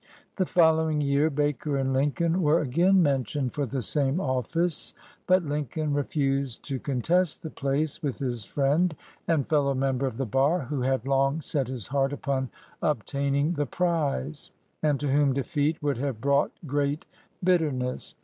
[0.37, 4.95] The following year Baker and Lincoln were again mentioned for the same office,
[5.27, 8.95] but Lincoln refused to contest the place with his friend
[9.27, 12.49] and fellow member at the bar, who had long set his heart upon
[12.81, 14.49] obtaining the prize,
[14.81, 17.05] and to whom defeat would have brought great
[17.43, 18.15] bitterness.